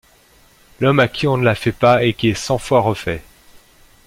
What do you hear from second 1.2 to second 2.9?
on la fait pas et qui est cent fois